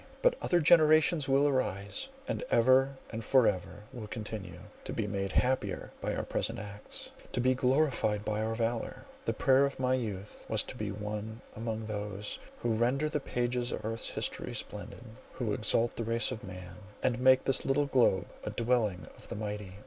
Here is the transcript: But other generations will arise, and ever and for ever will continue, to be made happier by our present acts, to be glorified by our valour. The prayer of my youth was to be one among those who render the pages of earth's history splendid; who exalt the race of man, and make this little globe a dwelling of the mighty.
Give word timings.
But 0.23 0.35
other 0.41 0.61
generations 0.61 1.29
will 1.29 1.47
arise, 1.47 2.09
and 2.27 2.43
ever 2.49 2.95
and 3.11 3.23
for 3.23 3.45
ever 3.45 3.83
will 3.93 4.07
continue, 4.07 4.61
to 4.83 4.93
be 4.93 5.05
made 5.05 5.33
happier 5.33 5.91
by 6.01 6.15
our 6.15 6.23
present 6.23 6.57
acts, 6.57 7.11
to 7.33 7.39
be 7.39 7.53
glorified 7.53 8.25
by 8.25 8.41
our 8.41 8.55
valour. 8.55 9.05
The 9.25 9.33
prayer 9.35 9.63
of 9.63 9.79
my 9.79 9.93
youth 9.93 10.47
was 10.49 10.63
to 10.63 10.75
be 10.75 10.91
one 10.91 11.41
among 11.55 11.85
those 11.85 12.39
who 12.63 12.73
render 12.73 13.09
the 13.09 13.19
pages 13.19 13.71
of 13.71 13.85
earth's 13.85 14.09
history 14.09 14.55
splendid; 14.55 15.03
who 15.33 15.53
exalt 15.53 15.95
the 15.95 16.03
race 16.03 16.31
of 16.31 16.43
man, 16.43 16.77
and 17.03 17.19
make 17.19 17.43
this 17.43 17.63
little 17.63 17.85
globe 17.85 18.25
a 18.43 18.49
dwelling 18.49 19.05
of 19.15 19.27
the 19.27 19.35
mighty. 19.35 19.75